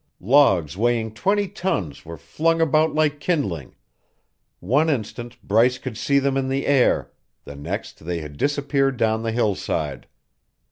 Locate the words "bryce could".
5.43-5.95